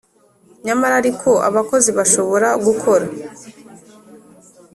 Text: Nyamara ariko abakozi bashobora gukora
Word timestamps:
Nyamara 0.65 0.93
ariko 1.01 1.29
abakozi 1.49 1.89
bashobora 1.97 2.49
gukora 2.65 3.05